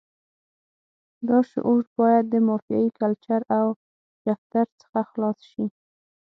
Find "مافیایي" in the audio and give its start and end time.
2.47-2.89